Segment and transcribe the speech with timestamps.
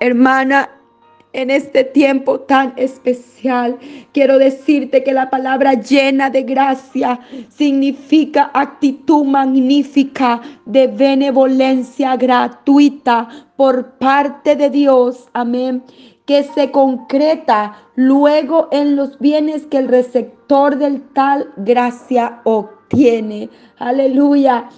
[0.00, 0.70] Hermana,
[1.36, 3.78] en este tiempo tan especial.
[4.12, 7.20] Quiero decirte que la palabra llena de gracia
[7.50, 15.28] significa actitud magnífica de benevolencia gratuita por parte de Dios.
[15.34, 15.82] Amén
[16.26, 23.48] que se concreta luego en los bienes que el receptor del tal gracia obtiene.
[23.78, 24.68] Aleluya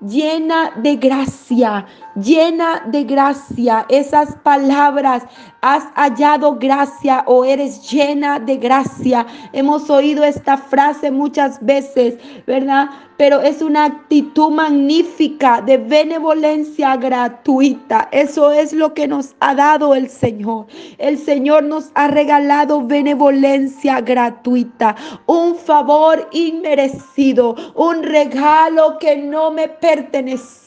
[0.00, 3.86] llena de gracia, llena de gracia.
[3.88, 5.24] Esas palabras,
[5.62, 9.26] has hallado gracia o eres llena de gracia.
[9.52, 12.88] Hemos oído esta frase muchas veces, ¿verdad?
[13.20, 18.08] Pero es una actitud magnífica de benevolencia gratuita.
[18.12, 20.64] Eso es lo que nos ha dado el Señor.
[20.96, 24.96] El Señor nos ha regalado benevolencia gratuita,
[25.26, 30.60] un favor inmerecido, un regalo que no me pertenece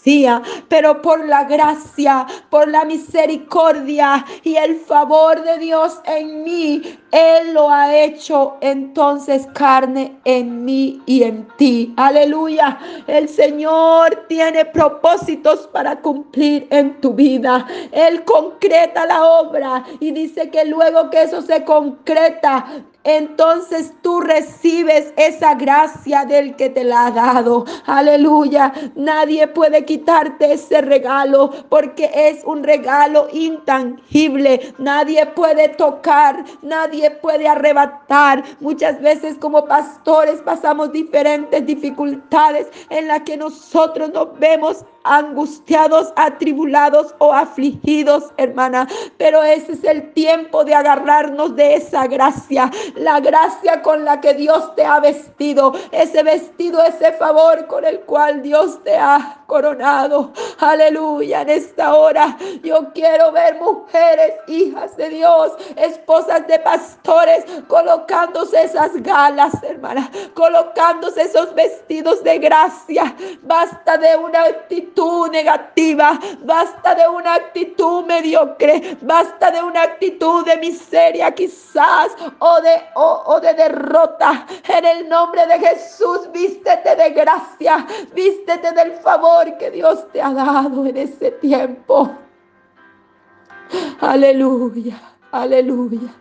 [0.68, 6.82] pero por la gracia, por la misericordia y el favor de Dios en mí,
[7.12, 11.94] Él lo ha hecho entonces carne en mí y en ti.
[11.96, 12.43] Aleluya.
[13.08, 17.66] El Señor tiene propósitos para cumplir en tu vida.
[17.92, 22.66] Él concreta la obra y dice que luego que eso se concreta,
[23.04, 27.66] entonces tú recibes esa gracia del que te la ha dado.
[27.86, 28.74] Aleluya.
[28.96, 34.74] Nadie puede quitarte ese regalo porque es un regalo intangible.
[34.78, 38.44] Nadie puede tocar, nadie puede arrebatar.
[38.62, 47.14] Muchas veces como pastores pasamos diferentes dificultades en las que nosotros nos vemos angustiados, atribulados
[47.20, 48.88] o afligidos, hermana.
[49.18, 54.34] Pero ese es el tiempo de agarrarnos de esa gracia, la gracia con la que
[54.34, 60.32] Dios te ha vestido, ese vestido, ese favor con el cual Dios te ha coronado.
[60.60, 68.64] Aleluya, en esta hora yo quiero ver mujeres, hijas de Dios, esposas de pastores, colocándose
[68.64, 73.16] esas galas, hermana, colocándose esos vestidos de gracia.
[73.44, 74.93] Basta de una actitud
[75.32, 82.82] negativa, basta de una actitud mediocre, basta de una actitud de miseria quizás o de,
[82.96, 84.46] o, de derrota.
[84.68, 90.32] En el nombre de Jesús, vístete de gracia, vístete del favor que Dios te ha
[90.32, 92.12] dado en ese tiempo.
[94.02, 95.02] Aleluya,
[95.32, 96.14] aleluya.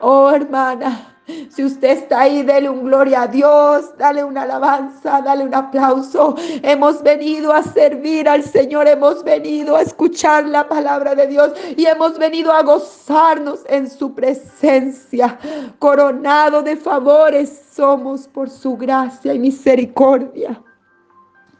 [0.00, 1.15] Oh hermana.
[1.50, 6.36] Si usted está ahí, dele un gloria a Dios, dale una alabanza, dale un aplauso.
[6.62, 11.86] Hemos venido a servir al Señor, hemos venido a escuchar la palabra de Dios y
[11.86, 15.38] hemos venido a gozarnos en su presencia.
[15.78, 20.62] Coronado de favores somos por su gracia y misericordia.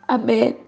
[0.07, 0.66] Amén.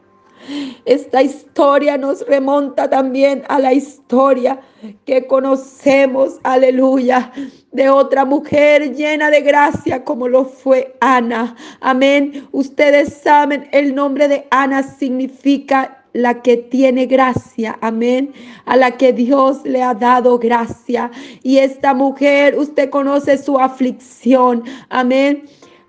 [0.85, 4.61] Esta historia nos remonta también a la historia
[5.05, 7.33] que conocemos, aleluya,
[7.73, 11.57] de otra mujer llena de gracia como lo fue Ana.
[11.81, 12.49] Amén.
[12.53, 18.33] Ustedes saben, el nombre de Ana significa la que tiene gracia, amén,
[18.65, 21.11] a la que Dios le ha dado gracia.
[21.43, 25.45] Y esta mujer, usted conoce su aflicción, amén.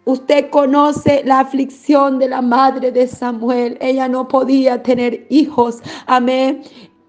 [0.10, 3.78] Usted conoce la aflicción de la madre de Samuel.
[3.80, 5.84] Ella no podía tener hijos.
[6.08, 6.64] Amén.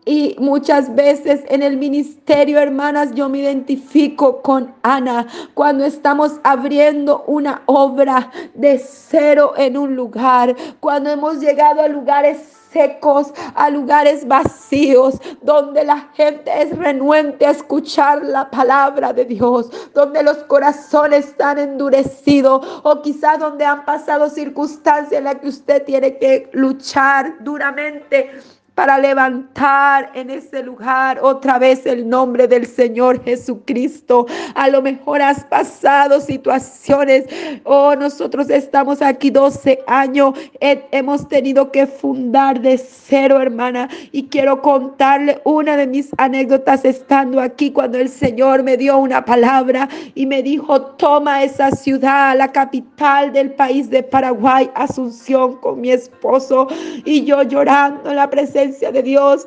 [0.04, 7.24] Y muchas veces en el ministerio, hermanas, yo me identifico con Ana cuando estamos abriendo
[7.26, 14.26] una obra de cero en un lugar, cuando hemos llegado a lugares secos, a lugares
[14.26, 21.26] vacíos, donde la gente es renuente a escuchar la palabra de Dios, donde los corazones
[21.28, 27.34] están endurecidos o quizás donde han pasado circunstancias en las que usted tiene que luchar
[27.40, 28.30] duramente
[28.80, 34.26] para levantar en ese lugar otra vez el nombre del Señor Jesucristo.
[34.54, 37.26] A lo mejor has pasado situaciones,
[37.64, 44.62] oh, nosotros estamos aquí 12 años, hemos tenido que fundar de cero, hermana, y quiero
[44.62, 50.24] contarle una de mis anécdotas estando aquí cuando el Señor me dio una palabra y
[50.24, 56.66] me dijo, toma esa ciudad, la capital del país de Paraguay, Asunción, con mi esposo,
[57.04, 59.46] y yo llorando en la presencia de Dios.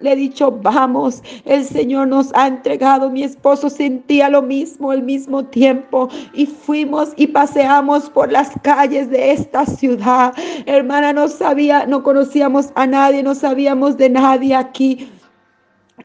[0.00, 5.02] Le he dicho, vamos, el Señor nos ha entregado, mi esposo sentía lo mismo al
[5.02, 10.32] mismo tiempo y fuimos y paseamos por las calles de esta ciudad.
[10.64, 15.06] Hermana, no sabía, no conocíamos a nadie, no sabíamos de nadie aquí.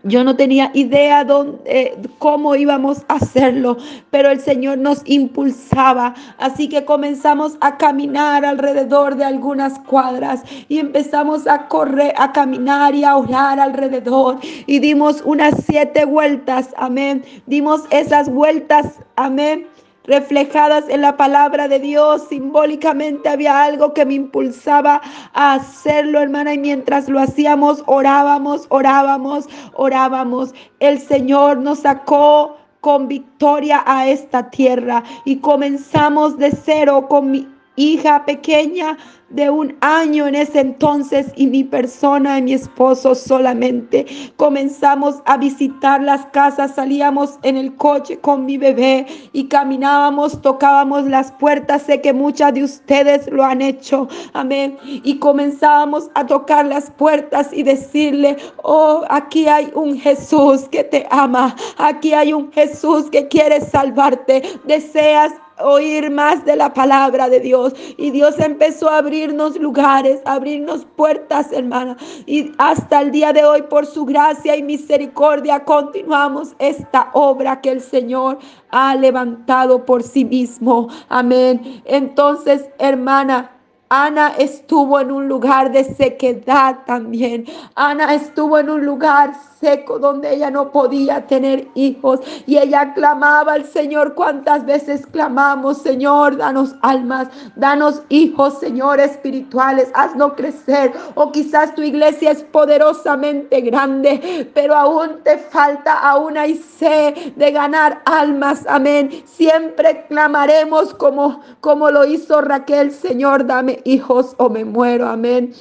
[0.03, 3.77] Yo no tenía idea dónde, eh, cómo íbamos a hacerlo,
[4.11, 6.13] pero el Señor nos impulsaba.
[6.37, 12.95] Así que comenzamos a caminar alrededor de algunas cuadras y empezamos a correr, a caminar
[12.95, 14.39] y a orar alrededor.
[14.67, 17.23] Y dimos unas siete vueltas, amén.
[17.45, 19.67] Dimos esas vueltas, amén
[20.07, 22.27] reflejadas en la palabra de Dios.
[22.29, 25.01] Simbólicamente había algo que me impulsaba
[25.33, 30.53] a hacerlo, hermana, y mientras lo hacíamos, orábamos, orábamos, orábamos.
[30.79, 37.47] El Señor nos sacó con victoria a esta tierra y comenzamos de cero con mi
[37.75, 38.97] hija pequeña
[39.35, 44.05] de un año en ese entonces y mi persona y mi esposo solamente.
[44.37, 51.05] Comenzamos a visitar las casas, salíamos en el coche con mi bebé y caminábamos, tocábamos
[51.07, 51.83] las puertas.
[51.83, 54.07] Sé que muchas de ustedes lo han hecho.
[54.33, 54.77] Amén.
[54.85, 61.05] Y comenzábamos a tocar las puertas y decirle, oh, aquí hay un Jesús que te
[61.11, 61.53] ama.
[61.77, 64.43] Aquí hay un Jesús que quiere salvarte.
[64.63, 67.73] Deseas oír más de la palabra de Dios.
[67.97, 71.97] Y Dios empezó a abrirnos lugares, abrirnos puertas, hermana.
[72.27, 77.71] Y hasta el día de hoy, por su gracia y misericordia, continuamos esta obra que
[77.71, 78.37] el Señor
[78.69, 80.89] ha levantado por sí mismo.
[81.09, 81.81] Amén.
[81.85, 83.49] Entonces, hermana,
[83.89, 87.45] Ana estuvo en un lugar de sequedad también.
[87.75, 89.33] Ana estuvo en un lugar
[89.65, 94.13] seco donde ella no podía tener hijos y ella clamaba al Señor.
[94.13, 100.93] ¿Cuántas veces clamamos, Señor, danos almas, danos hijos, Señor, espirituales, haznos crecer?
[101.15, 107.51] O quizás tu iglesia es poderosamente grande, pero aún te falta, aún hay sed de
[107.51, 108.65] ganar almas.
[108.67, 109.23] Amén.
[109.25, 115.07] Siempre clamaremos como, como lo hizo Raquel, Señor, dame hijos o me muero.
[115.07, 115.53] Amén.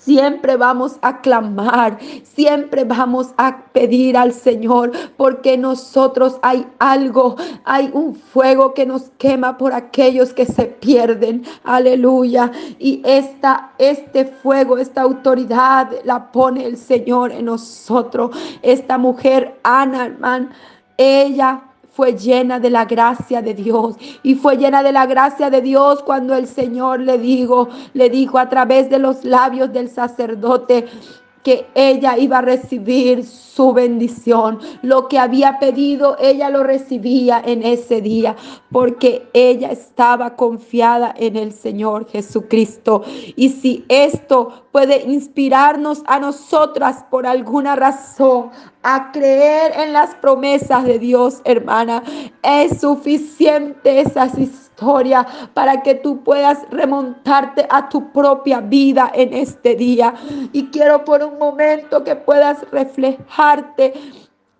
[0.00, 7.90] Siempre vamos a clamar, siempre vamos a pedir al Señor, porque nosotros hay algo, hay
[7.92, 11.44] un fuego que nos quema por aquellos que se pierden.
[11.64, 12.50] Aleluya.
[12.78, 18.30] Y esta, este fuego, esta autoridad la pone el Señor en nosotros.
[18.62, 20.48] Esta mujer, Ana, hermano,
[20.96, 21.67] ella
[21.98, 23.96] fue llena de la gracia de Dios.
[24.22, 28.38] Y fue llena de la gracia de Dios cuando el Señor le dijo, le dijo
[28.38, 30.86] a través de los labios del sacerdote
[31.42, 34.58] que ella iba a recibir su bendición.
[34.82, 38.36] Lo que había pedido, ella lo recibía en ese día,
[38.70, 43.02] porque ella estaba confiada en el Señor Jesucristo.
[43.36, 48.50] Y si esto puede inspirarnos a nosotras por alguna razón
[48.82, 52.02] a creer en las promesas de Dios, hermana,
[52.42, 54.38] es suficiente esas
[55.54, 60.14] para que tú puedas remontarte a tu propia vida en este día.
[60.52, 63.94] Y quiero por un momento que puedas reflejarte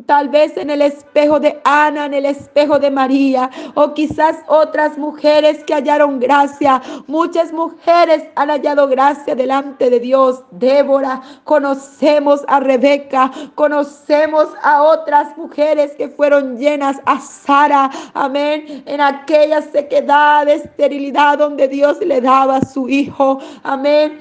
[0.06, 4.96] tal vez en el espejo de Ana, en el espejo de María, o quizás otras
[4.96, 6.80] mujeres que hallaron gracia.
[7.06, 10.42] Muchas mujeres han hallado gracia delante de Dios.
[10.52, 19.00] Débora, conocemos a Rebeca, conocemos a otras mujeres que fueron llenas, a Sara, amén, en
[19.00, 24.20] aquella sequedad, esterilidad donde Dios le daba a su hijo, amén.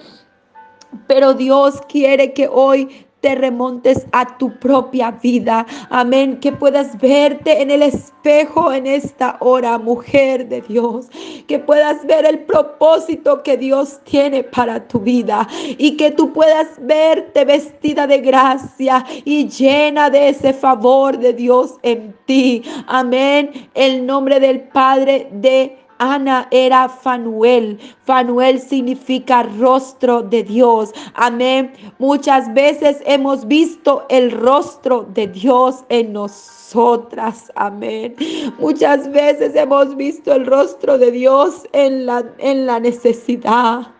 [1.05, 5.65] Pero Dios quiere que hoy te remontes a tu propia vida.
[5.89, 6.39] Amén.
[6.39, 11.07] Que puedas verte en el espejo en esta hora, mujer de Dios.
[11.47, 15.47] Que puedas ver el propósito que Dios tiene para tu vida.
[15.77, 21.75] Y que tú puedas verte vestida de gracia y llena de ese favor de Dios
[21.83, 22.63] en ti.
[22.87, 23.51] Amén.
[23.73, 27.79] El nombre del Padre de Ana era Fanuel.
[28.05, 30.93] Fanuel significa rostro de Dios.
[31.13, 31.73] Amén.
[31.99, 37.51] Muchas veces hemos visto el rostro de Dios en nosotras.
[37.55, 38.15] Amén.
[38.59, 43.96] Muchas veces hemos visto el rostro de Dios en la, en la necesidad.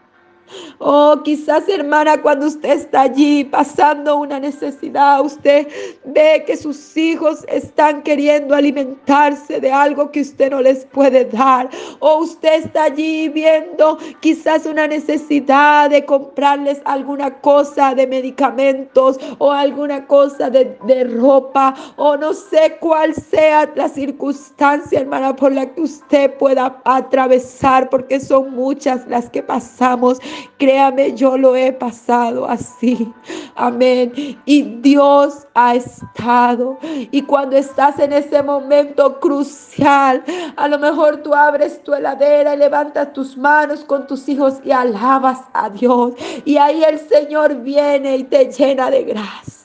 [0.79, 5.67] Oh, quizás hermana, cuando usted está allí pasando una necesidad, usted
[6.05, 11.69] ve que sus hijos están queriendo alimentarse de algo que usted no les puede dar.
[11.99, 19.51] O usted está allí viendo quizás una necesidad de comprarles alguna cosa de medicamentos o
[19.51, 25.65] alguna cosa de, de ropa o no sé cuál sea la circunstancia, hermana, por la
[25.73, 30.19] que usted pueda atravesar, porque son muchas las que pasamos.
[30.57, 33.13] Créame, yo lo he pasado así.
[33.55, 34.11] Amén.
[34.45, 36.77] Y Dios ha estado.
[37.11, 40.23] Y cuando estás en ese momento crucial,
[40.55, 44.71] a lo mejor tú abres tu heladera y levantas tus manos con tus hijos y
[44.71, 46.13] alabas a Dios.
[46.45, 49.56] Y ahí el Señor viene y te llena de gracia.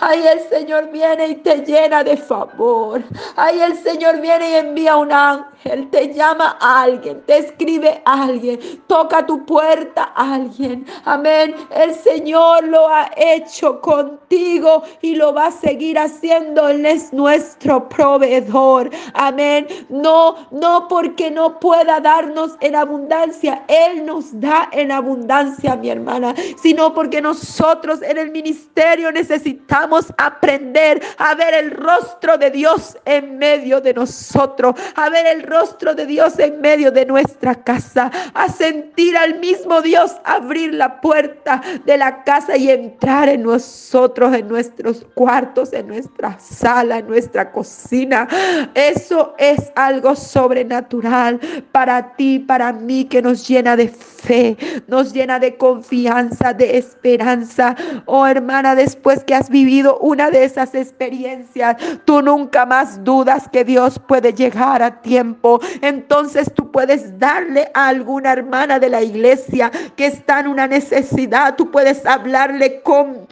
[0.00, 3.02] Ahí el Señor viene y te llena de favor.
[3.36, 8.24] Ahí el Señor viene y envía un ángel, te llama a alguien, te escribe a
[8.24, 10.86] alguien, toca tu puerta a alguien.
[11.04, 11.54] Amén.
[11.70, 16.68] El Señor lo ha hecho contigo y lo va a seguir haciendo.
[16.68, 18.90] Él es nuestro proveedor.
[19.12, 19.66] Amén.
[19.90, 23.64] No, no porque no pueda darnos en abundancia.
[23.68, 29.25] Él nos da en abundancia, mi hermana, sino porque nosotros en el ministerio necesitamos
[30.16, 35.94] aprender a ver el rostro de Dios en medio de nosotros, a ver el rostro
[35.94, 41.62] de Dios en medio de nuestra casa, a sentir al mismo Dios abrir la puerta
[41.84, 47.52] de la casa y entrar en nosotros, en nuestros cuartos, en nuestra sala, en nuestra
[47.52, 48.28] cocina.
[48.74, 51.40] Eso es algo sobrenatural
[51.72, 54.15] para ti, para mí, que nos llena de fe,
[54.86, 57.76] nos llena de confianza, de esperanza.
[58.06, 63.64] Oh hermana, después que has vivido una de esas experiencias, tú nunca más dudas que
[63.64, 65.60] Dios puede llegar a tiempo.
[65.80, 71.56] Entonces tú puedes darle a alguna hermana de la iglesia que está en una necesidad,
[71.56, 73.26] tú puedes hablarle con,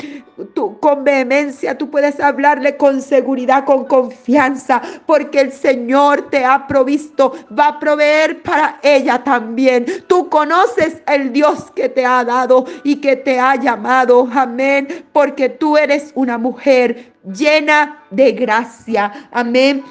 [0.80, 7.32] con vehemencia, tú puedes hablarle con seguridad, con confianza, porque el Señor te ha provisto,
[7.56, 9.86] va a proveer para ella también.
[10.06, 14.28] Tú conoces el Dios que te ha dado y que te ha llamado.
[14.32, 15.04] Amén.
[15.12, 19.28] Porque tú eres una mujer llena de gracia.
[19.32, 19.82] Amén.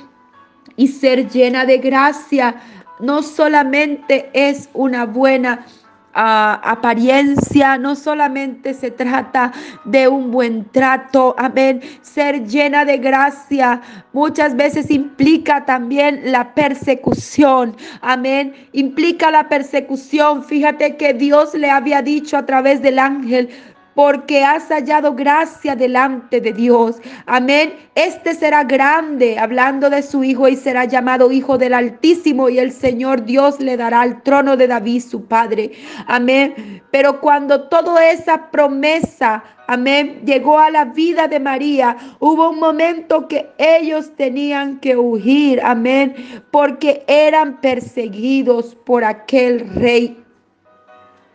[0.76, 2.56] Y ser llena de gracia
[3.00, 5.66] no solamente es una buena
[6.14, 9.52] apariencia, no solamente se trata
[9.86, 11.82] de un buen trato, amén.
[12.02, 13.82] Ser llena de gracia
[14.14, 18.54] muchas veces implica también la persecución, amén.
[18.74, 20.44] Implica la persecución.
[20.44, 23.50] Fíjate que Dios le había dicho a través del ángel,
[23.94, 26.98] porque has hallado gracia delante de Dios.
[27.26, 27.74] Amén.
[27.96, 32.72] Este será grande, hablando de su Hijo, y será llamado Hijo del Altísimo, y el
[32.72, 35.72] Señor Dios le dará el trono de David, su Padre.
[36.08, 36.82] Amén.
[36.92, 43.28] Pero cuando toda esa promesa, amén, llegó a la vida de María, hubo un momento
[43.28, 46.16] que ellos tenían que huir, amén,
[46.52, 50.23] porque eran perseguidos por aquel rey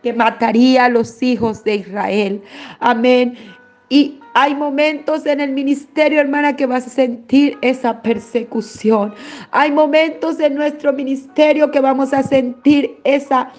[0.03, 2.41] que mataría a los hijos de Israel.
[2.79, 3.37] Amén.
[3.89, 9.13] Y hay momentos en el ministerio, hermana, que vas a sentir esa persecución.
[9.51, 13.51] Hay momentos en nuestro ministerio que vamos a sentir esa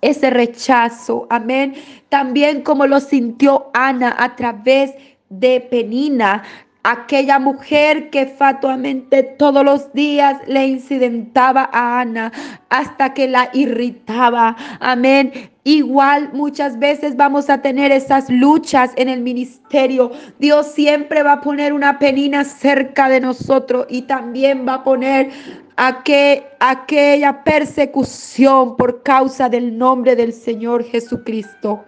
[0.00, 1.26] ese rechazo.
[1.30, 1.74] Amén.
[2.08, 4.92] También como lo sintió Ana a través
[5.28, 6.42] de Penina,
[6.82, 12.32] aquella mujer que fatuamente todos los días le incidentaba a Ana
[12.68, 14.56] hasta que la irritaba.
[14.80, 15.32] Amén.
[15.64, 20.10] Igual muchas veces vamos a tener esas luchas en el ministerio.
[20.38, 25.30] Dios siempre va a poner una penina cerca de nosotros y también va a poner
[25.76, 31.84] aquella persecución por causa del nombre del Señor Jesucristo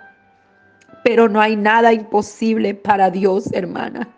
[1.04, 4.08] pero no hay nada imposible para Dios, hermana.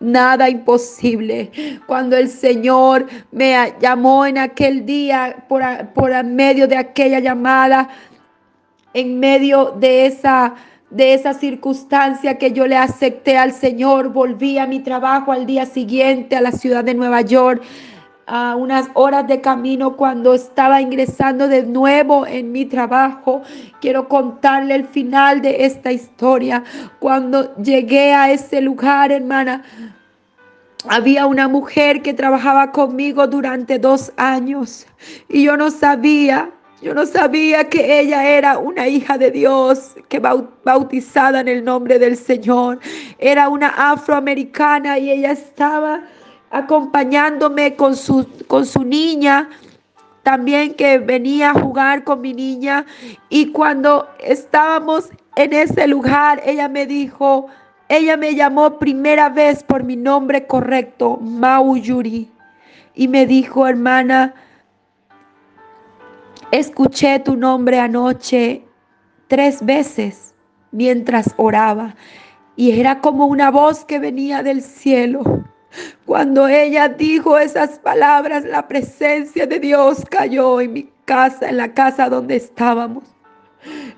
[0.00, 1.50] Nada imposible.
[1.86, 5.62] Cuando el Señor me llamó en aquel día, por,
[5.94, 7.88] por medio de aquella llamada,
[8.94, 10.54] en medio de esa
[10.90, 15.66] de esa circunstancia que yo le acepté al Señor, volví a mi trabajo al día
[15.66, 17.62] siguiente a la ciudad de Nueva York
[18.28, 23.42] a unas horas de camino cuando estaba ingresando de nuevo en mi trabajo.
[23.80, 26.62] Quiero contarle el final de esta historia.
[27.00, 29.64] Cuando llegué a ese lugar, hermana,
[30.88, 34.86] había una mujer que trabajaba conmigo durante dos años
[35.28, 40.20] y yo no sabía yo no sabía que ella era una hija de Dios, que
[40.20, 42.78] bautizada en el nombre del Señor.
[43.18, 46.04] Era una afroamericana y ella estaba
[46.50, 49.48] acompañándome con su, con su niña,
[50.22, 52.84] también que venía a jugar con mi niña.
[53.28, 57.46] Y cuando estábamos en ese lugar, ella me dijo,
[57.88, 62.30] ella me llamó primera vez por mi nombre correcto, Mau Yuri.
[62.94, 64.34] Y me dijo, hermana,
[66.50, 68.64] escuché tu nombre anoche
[69.28, 70.34] tres veces
[70.72, 71.94] mientras oraba.
[72.56, 75.44] Y era como una voz que venía del cielo.
[76.06, 81.74] Cuando ella dijo esas palabras, la presencia de Dios cayó en mi casa, en la
[81.74, 83.04] casa donde estábamos.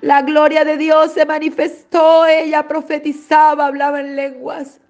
[0.01, 4.81] La gloria de Dios se manifestó, ella profetizaba, hablaba en lenguas.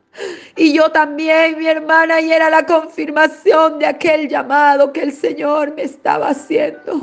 [0.55, 5.73] Y yo también, mi hermana, y era la confirmación de aquel llamado que el Señor
[5.75, 6.99] me estaba haciendo.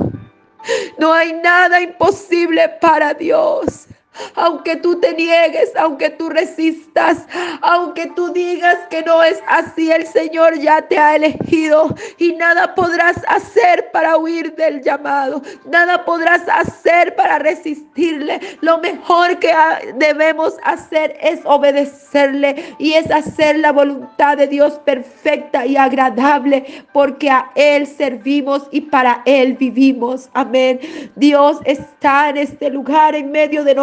[0.99, 3.88] No hay nada imposible para Dios.
[4.35, 7.27] Aunque tú te niegues, aunque tú resistas,
[7.63, 12.75] aunque tú digas que no es así, el Señor ya te ha elegido y nada
[12.75, 18.41] podrás hacer para huir del llamado, nada podrás hacer para resistirle.
[18.61, 19.53] Lo mejor que
[19.95, 27.31] debemos hacer es obedecerle y es hacer la voluntad de Dios perfecta y agradable, porque
[27.31, 30.29] a Él servimos y para Él vivimos.
[30.35, 30.81] Amén.
[31.17, 33.75] Dios está en este lugar, en medio de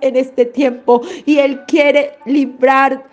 [0.00, 3.04] en este tiempo, y Él quiere librar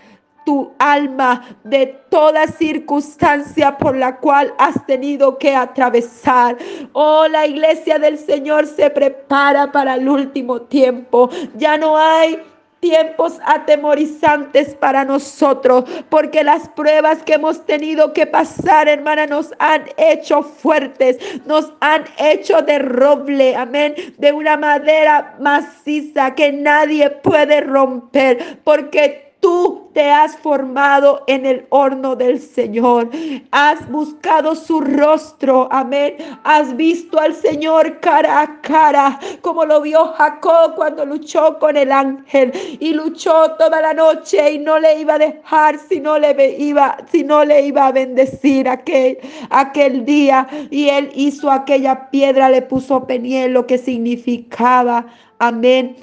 [0.46, 6.58] tu alma de toda circunstancia por la cual has tenido que atravesar.
[6.92, 11.30] Oh, la iglesia del Señor se prepara para el último tiempo.
[11.56, 12.42] Ya no hay
[12.84, 19.86] tiempos atemorizantes para nosotros, porque las pruebas que hemos tenido que pasar, hermana, nos han
[19.96, 27.62] hecho fuertes, nos han hecho de roble, amén, de una madera maciza que nadie puede
[27.62, 33.10] romper, porque Tú te has formado en el horno del Señor.
[33.52, 35.68] Has buscado su rostro.
[35.72, 36.18] Amén.
[36.44, 41.92] Has visto al Señor cara a cara, como lo vio Jacob cuando luchó con el
[41.92, 46.34] ángel y luchó toda la noche y no le iba a dejar si no le
[46.58, 49.18] iba, si no le iba a bendecir aquel,
[49.50, 50.48] aquel día.
[50.72, 55.06] Y él hizo aquella piedra, le puso peniel, lo que significaba.
[55.40, 55.96] Amén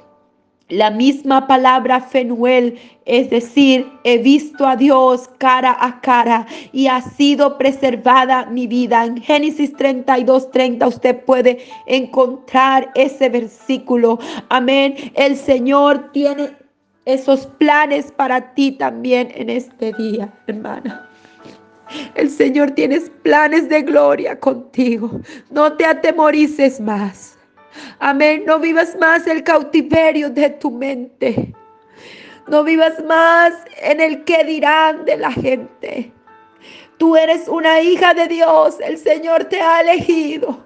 [0.71, 7.03] la misma palabra Fenuel, es decir, he visto a Dios cara a cara y ha
[7.03, 9.05] sido preservada mi vida.
[9.05, 14.19] En Génesis 32, 30 usted puede encontrar ese versículo.
[14.49, 14.95] Amén.
[15.15, 16.51] El Señor tiene
[17.05, 21.09] esos planes para ti también en este día, hermana.
[22.15, 25.21] El Señor tiene planes de gloria contigo.
[25.51, 27.40] No te atemorices más.
[27.99, 28.45] Amén.
[28.47, 31.55] No vivas más el cautiverio de tu mente.
[32.49, 36.13] No vivas más en el que dirán de la gente.
[36.99, 38.77] Tú eres una hija de Dios.
[38.81, 40.65] El Señor te ha elegido.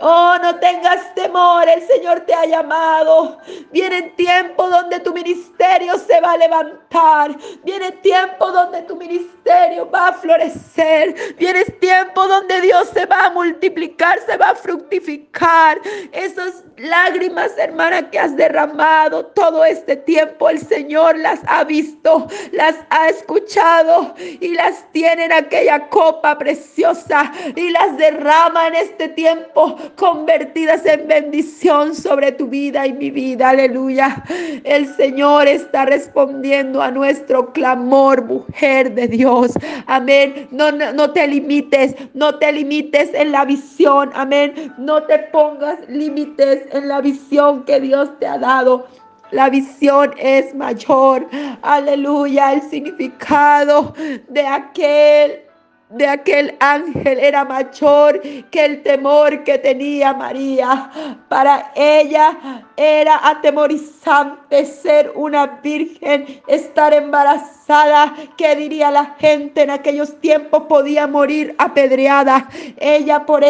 [0.00, 3.38] Oh, no tengas temor, el Señor te ha llamado.
[3.70, 7.36] Viene tiempo donde tu ministerio se va a levantar.
[7.62, 11.14] Viene tiempo donde tu ministerio va a florecer.
[11.38, 15.80] Viene tiempo donde Dios se va a multiplicar, se va a fructificar.
[16.12, 22.76] Esas lágrimas, hermana, que has derramado todo este tiempo, el Señor las ha visto, las
[22.90, 29.76] ha escuchado y las tiene en aquella copa preciosa y las derrama en este tiempo
[29.96, 33.50] convertidas en bendición sobre tu vida y mi vida.
[33.50, 34.22] Aleluya.
[34.64, 39.52] El Señor está respondiendo a nuestro clamor, mujer de Dios.
[39.86, 40.48] Amén.
[40.50, 44.10] No, no, te limites, no te limites en la visión.
[44.14, 44.72] Amén.
[44.78, 48.86] No te pongas límites en la visión que Dios te ha dado.
[49.30, 51.28] La visión es mayor.
[51.62, 52.52] Aleluya.
[52.52, 53.94] El significado
[54.28, 55.43] de aquel
[55.90, 58.20] de aquel ángel era mayor
[58.50, 60.90] que el temor que tenía María.
[61.28, 62.36] Para ella
[62.76, 68.14] era atemorizante ser una virgen, estar embarazada.
[68.36, 70.64] ¿Qué diría la gente en aquellos tiempos?
[70.68, 72.48] Podía morir apedreada.
[72.78, 73.44] Ella por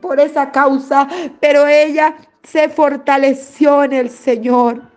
[0.00, 1.06] por esa causa,
[1.38, 4.91] pero ella se fortaleció en el Señor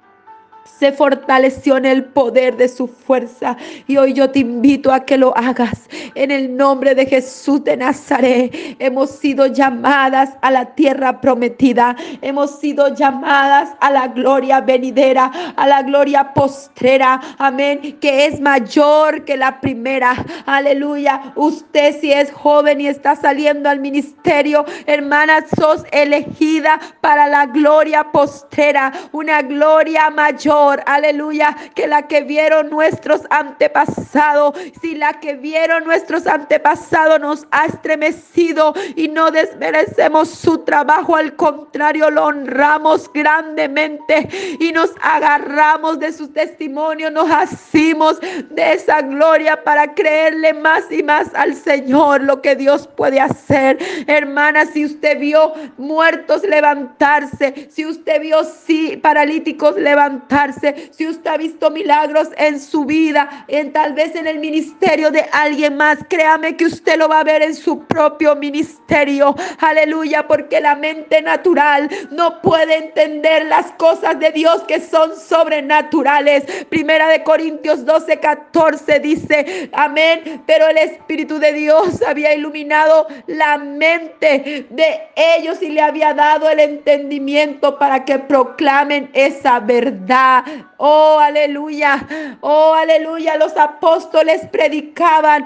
[0.66, 3.56] se fortaleció en el poder de su fuerza.
[3.88, 7.78] Y hoy yo te invito a que lo hagas en el nombre de Jesús de
[7.78, 8.54] Nazaret.
[8.80, 11.96] Hemos sido llamadas a la tierra prometida.
[12.22, 17.22] Hemos sido llamadas a la gloria venidera, a la gloria postrera.
[17.38, 17.98] Amén.
[18.02, 20.16] Que es mayor que la primera.
[20.46, 21.34] Aleluya.
[21.36, 28.12] Usted si es joven y está saliendo al ministerio, hermana, sos elegida para la gloria
[28.12, 28.92] postrera.
[29.12, 30.55] Una gloria mayor
[30.86, 37.66] aleluya, que la que vieron nuestros antepasados, si la que vieron nuestros antepasados nos ha
[37.66, 44.28] estremecido y no desmerecemos su trabajo, al contrario, lo honramos grandemente
[44.60, 51.04] y nos agarramos de su testimonio, nos hacemos de esa gloria para creerle más y
[51.04, 53.78] más al Señor lo que Dios puede hacer.
[54.08, 61.38] Hermana, si usted vio muertos levantarse, si usted vio sí, paralíticos levantarse, Si usted ha
[61.38, 66.56] visto milagros en su vida, en tal vez en el ministerio de alguien más, créame
[66.56, 69.36] que usted lo va a ver en su propio ministerio.
[69.60, 76.44] Aleluya, porque la mente natural no puede entender las cosas de Dios que son sobrenaturales.
[76.70, 83.58] Primera de Corintios 12, 14 dice, amén, pero el Espíritu de Dios había iluminado la
[83.58, 90.35] mente de ellos y le había dado el entendimiento para que proclamen esa verdad.
[90.78, 92.06] Oh, aleluya.
[92.42, 93.38] Oh, aleluya.
[93.38, 95.46] Los apóstoles predicaban.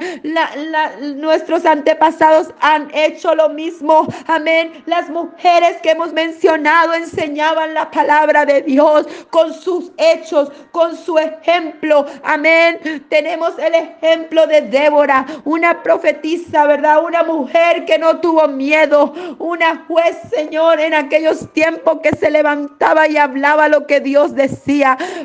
[1.17, 4.07] nuestros antepasados han hecho lo mismo.
[4.27, 4.83] Amén.
[4.85, 11.17] Las mujeres que hemos mencionado enseñaban la palabra de Dios con sus hechos, con su
[11.17, 12.05] ejemplo.
[12.23, 13.05] Amén.
[13.09, 17.03] Tenemos el ejemplo de Débora, una profetisa, ¿verdad?
[17.03, 19.13] Una mujer que no tuvo miedo.
[19.39, 24.78] Una juez, Señor, en aquellos tiempos que se levantaba y hablaba lo que Dios decía.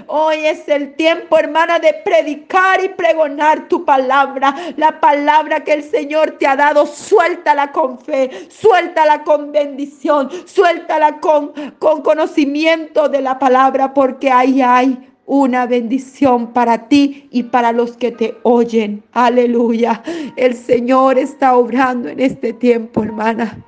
[0.06, 4.54] Hoy es el tiempo, hermana, de predicar y pregonar tu palabra.
[4.76, 11.20] La palabra que el Señor te ha dado, suéltala con fe, suéltala con bendición, suéltala
[11.20, 17.72] con, con conocimiento de la palabra, porque ahí hay una bendición para ti y para
[17.72, 19.02] los que te oyen.
[19.12, 20.02] Aleluya.
[20.36, 23.64] El Señor está obrando en este tiempo, hermana.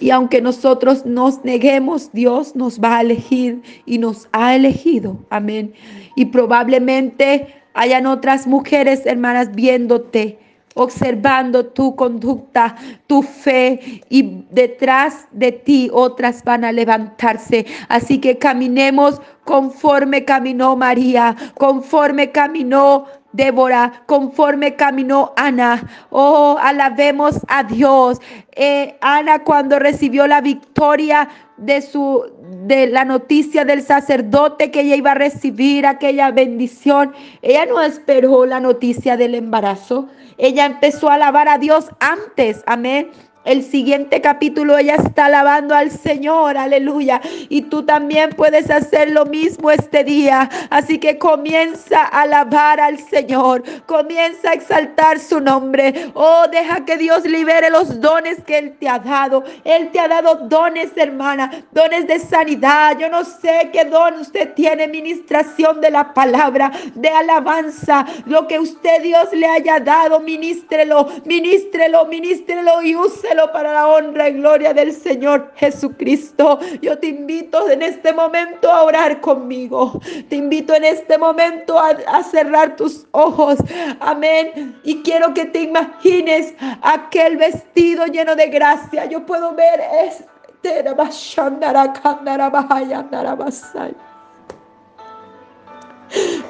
[0.00, 5.18] Y aunque nosotros nos neguemos, Dios nos va a elegir y nos ha elegido.
[5.30, 5.72] Amén.
[6.16, 10.38] Y probablemente hayan otras mujeres, hermanas, viéndote
[10.78, 12.76] observando tu conducta,
[13.08, 17.66] tu fe y detrás de ti otras van a levantarse.
[17.88, 25.86] Así que caminemos conforme caminó María, conforme caminó Débora, conforme caminó Ana.
[26.10, 28.20] Oh, alabemos a Dios.
[28.56, 32.24] Eh, Ana cuando recibió la victoria de su
[32.66, 37.12] de la noticia del sacerdote que ella iba a recibir aquella bendición,
[37.42, 40.08] ella no esperó la noticia del embarazo.
[40.38, 42.62] Ella empezó a alabar a Dios antes.
[42.66, 43.10] Amén
[43.48, 47.18] el siguiente capítulo ella está alabando al Señor, aleluya.
[47.48, 50.50] Y tú también puedes hacer lo mismo este día.
[50.68, 56.10] Así que comienza a alabar al Señor, comienza a exaltar su nombre.
[56.12, 59.42] Oh, deja que Dios libere los dones que Él te ha dado.
[59.64, 62.98] Él te ha dado dones, hermana, dones de sanidad.
[62.98, 68.04] Yo no sé qué don usted tiene, ministración de la palabra, de alabanza.
[68.26, 74.28] Lo que usted Dios le haya dado, ministrelo, ministrelo, ministrelo y úselo para la honra
[74.28, 76.58] y gloria del Señor Jesucristo.
[76.82, 80.00] Yo te invito en este momento a orar conmigo.
[80.28, 83.58] Te invito en este momento a, a cerrar tus ojos.
[84.00, 84.78] Amén.
[84.82, 89.06] Y quiero que te imagines aquel vestido lleno de gracia.
[89.06, 90.38] Yo puedo ver este.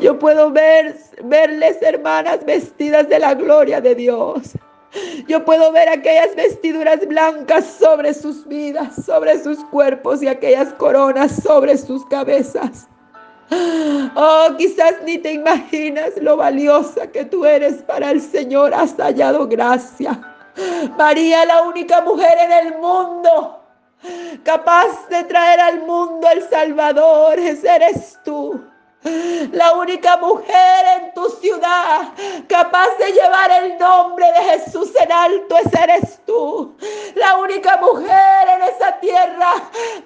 [0.01, 4.53] Yo puedo ver, verles hermanas vestidas de la gloria de Dios.
[5.27, 11.43] Yo puedo ver aquellas vestiduras blancas sobre sus vidas, sobre sus cuerpos y aquellas coronas
[11.43, 12.89] sobre sus cabezas.
[13.51, 18.75] Oh, quizás ni te imaginas lo valiosa que tú eres para el Señor.
[18.75, 20.21] Has hallado gracia.
[20.97, 23.59] María, la única mujer en el mundo
[24.45, 28.65] capaz de traer al mundo el Salvador, ese eres tú.
[29.53, 32.13] La única mujer en tu ciudad
[32.49, 36.77] capaz de llevar el nombre de Jesús en alto, esa eres tú.
[37.15, 39.55] La única mujer en esa tierra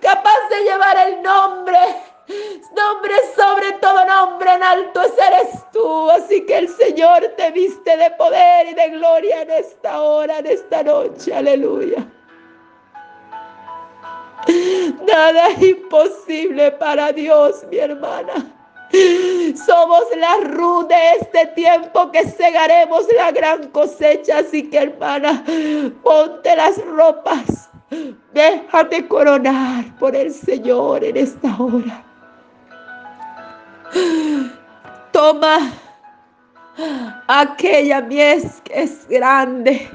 [0.00, 1.78] capaz de llevar el nombre
[2.74, 6.11] nombre sobre todo nombre en alto, eres tú.
[6.11, 10.46] Así que el Señor te viste de poder y de gloria en esta hora, en
[10.46, 11.35] esta noche.
[11.35, 12.07] Aleluya.
[15.07, 18.62] Nada es imposible para Dios, mi hermana.
[18.92, 24.38] Somos la Ruth de este tiempo que segaremos la gran cosecha.
[24.38, 25.42] Así que hermana,
[26.02, 27.70] ponte las ropas.
[28.33, 32.05] Déjate coronar por el Señor en esta hora.
[35.12, 35.72] Toma
[37.28, 39.90] aquella mies que es grande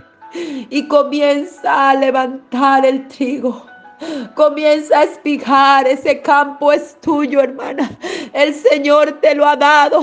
[0.70, 3.66] y comienza a levantar el trigo
[4.36, 7.90] Comienza a espigar, ese campo es tuyo, hermana.
[8.34, 10.02] El Señor te lo ha dado.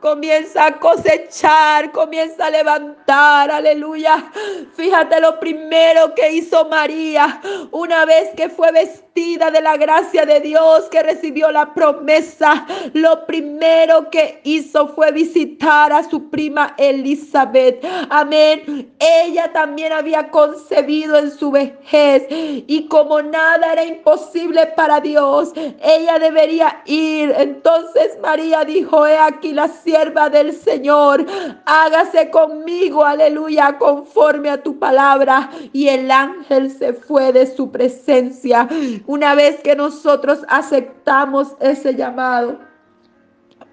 [0.00, 4.30] Comienza a cosechar, comienza a levantar, aleluya.
[4.74, 10.38] Fíjate lo primero que hizo María una vez que fue vestida de la gracia de
[10.40, 17.84] Dios, que recibió la promesa, lo primero que hizo fue visitar a su prima Elizabeth.
[18.10, 18.92] Amén.
[19.00, 25.52] Ella también había concebido en su vejez y como nada era imposible para Dios,
[25.82, 27.34] ella debería ir.
[27.36, 31.26] Entonces María dijo, he aquí la sierva del Señor,
[31.64, 35.50] hágase conmigo, aleluya, conforme a tu palabra.
[35.72, 38.68] Y el ángel se fue de su presencia.
[39.08, 42.58] Una vez que nosotros aceptamos ese llamado,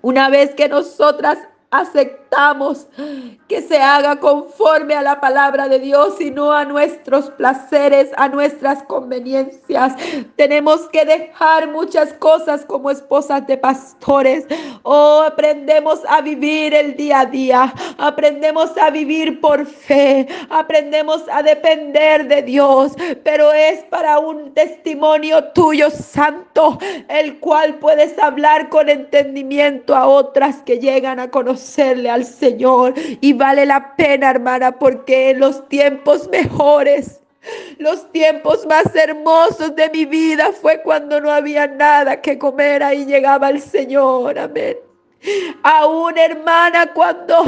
[0.01, 1.37] una vez que nosotras
[1.71, 2.24] aceptamos
[3.47, 8.27] que se haga conforme a la palabra de Dios y no a nuestros placeres, a
[8.27, 9.93] nuestras conveniencias.
[10.35, 14.45] Tenemos que dejar muchas cosas como esposas de pastores.
[14.83, 17.73] Oh, aprendemos a vivir el día a día.
[17.97, 20.27] Aprendemos a vivir por fe.
[20.49, 22.93] Aprendemos a depender de Dios.
[23.23, 30.57] Pero es para un testimonio tuyo, santo, el cual puedes hablar con entendimiento a otras
[30.63, 36.27] que llegan a conocerle al Señor y vale la pena, hermana, porque en los tiempos
[36.29, 37.21] mejores,
[37.77, 42.83] los tiempos más hermosos de mi vida fue cuando no había nada que comer.
[42.83, 44.39] Ahí llegaba el Señor.
[44.39, 44.77] Amén.
[45.63, 47.43] Aún hermana, cuando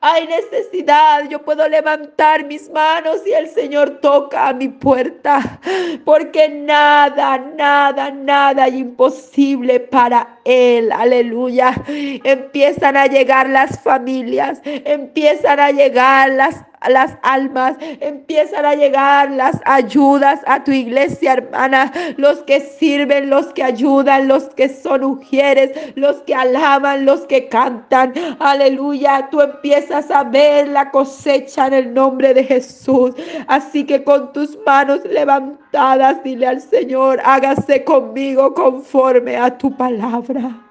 [0.00, 5.60] hay necesidad, yo puedo levantar mis manos y el Señor toca a mi puerta.
[6.04, 10.92] Porque nada, nada, nada hay imposible para Él.
[10.92, 11.74] Aleluya.
[11.86, 19.60] Empiezan a llegar las familias, empiezan a llegar las las almas, empiezan a llegar las
[19.64, 25.72] ayudas a tu iglesia, hermana, los que sirven, los que ayudan, los que son mujeres,
[25.94, 28.12] los que alaban, los que cantan.
[28.38, 33.12] Aleluya, tú empiezas a ver la cosecha en el nombre de Jesús.
[33.46, 40.65] Así que con tus manos levantadas, dile al Señor, hágase conmigo conforme a tu palabra.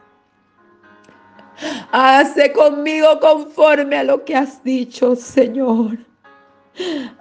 [1.92, 5.98] Hace conmigo conforme a lo que has dicho, Señor.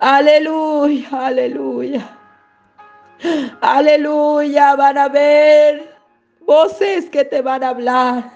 [0.00, 2.18] Aleluya, aleluya.
[3.60, 5.94] Aleluya, van a ver
[6.40, 8.30] voces que te van a hablar.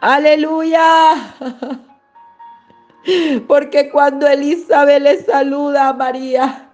[0.00, 1.34] Aleluya.
[3.48, 6.70] Porque cuando Elizabeth le saluda a María,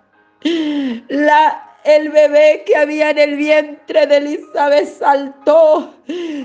[1.09, 5.95] la el bebé que había en el vientre de Elizabeth saltó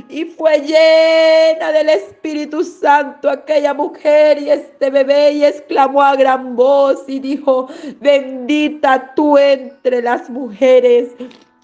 [0.09, 6.55] y fue llena del Espíritu Santo aquella mujer y este bebé y exclamó a gran
[6.55, 7.67] voz y dijo,
[7.99, 11.09] bendita tú entre las mujeres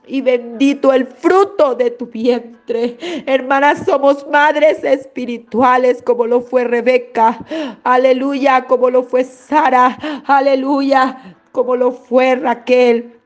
[0.05, 2.97] y bendito el fruto de tu vientre.
[3.27, 7.39] Hermanas, somos madres espirituales como lo fue Rebeca.
[7.83, 9.97] Aleluya, como lo fue Sara.
[10.25, 13.18] Aleluya, como lo fue Raquel.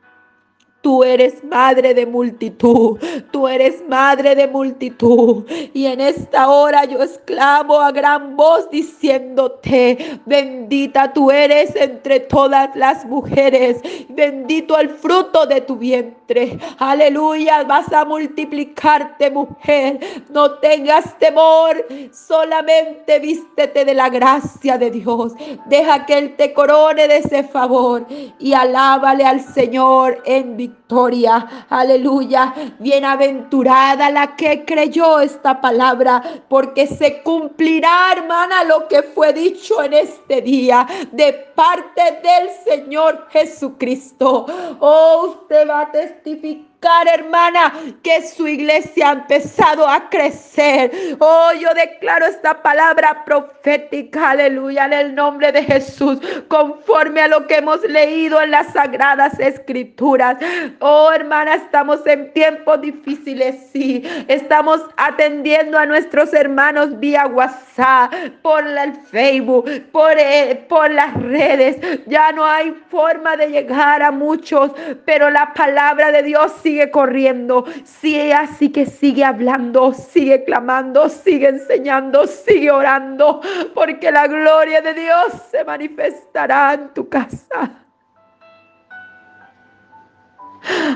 [0.83, 2.99] Tú eres madre de multitud,
[3.31, 5.45] tú eres madre de multitud.
[5.73, 12.75] Y en esta hora yo exclamo a gran voz diciéndote, bendita tú eres entre todas
[12.75, 16.59] las mujeres, bendito el fruto de tu vientre.
[16.79, 20.01] Aleluya, vas a multiplicarte mujer.
[20.31, 21.77] No tengas temor,
[22.11, 25.31] solamente vístete de la gracia de Dios.
[25.67, 28.05] Deja que Él te corone de ese favor
[28.37, 31.65] y alábale al Señor en victoria victoria.
[31.69, 32.53] Aleluya.
[32.79, 39.93] Bienaventurada la que creyó esta palabra, porque se cumplirá, hermana, lo que fue dicho en
[39.93, 44.45] este día de parte del Señor Jesucristo.
[44.79, 46.72] Oh, usted va a testificar
[47.13, 50.91] hermana, que su iglesia ha empezado a crecer.
[51.19, 57.47] Oh, yo declaro esta palabra profética, aleluya, en el nombre de Jesús, conforme a lo
[57.47, 60.37] que hemos leído en las sagradas escrituras.
[60.79, 64.03] Oh, hermana, estamos en tiempos difíciles, sí.
[64.27, 71.77] Estamos atendiendo a nuestros hermanos vía WhatsApp, por el Facebook, por, eh, por las redes.
[72.07, 74.71] Ya no hay forma de llegar a muchos,
[75.05, 81.07] pero la palabra de Dios sí sigue corriendo, sigue así que sigue hablando, sigue clamando,
[81.07, 83.41] sigue enseñando, sigue orando,
[83.75, 87.71] porque la gloria de Dios se manifestará en tu casa.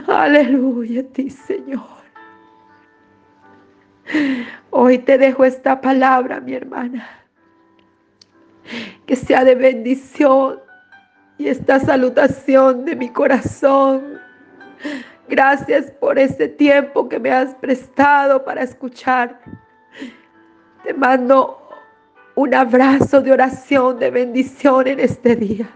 [0.08, 1.98] Aleluya ti, Señor.
[4.72, 7.08] Hoy te dejo esta palabra, mi hermana,
[9.06, 10.60] que sea de bendición
[11.38, 14.18] y esta salutación de mi corazón
[15.30, 19.40] Gracias por este tiempo que me has prestado para escuchar.
[20.84, 21.62] Te mando
[22.36, 25.70] un abrazo de oración, de bendición en este día.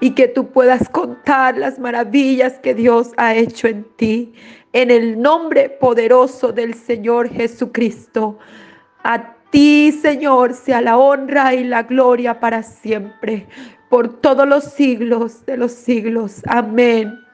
[0.00, 4.32] y que tú puedas contar las maravillas que Dios ha hecho en ti.
[4.72, 8.38] En el nombre poderoso del Señor Jesucristo.
[9.02, 13.46] A ti, Señor, sea la honra y la gloria para siempre,
[13.88, 16.42] por todos los siglos de los siglos.
[16.46, 17.25] Amén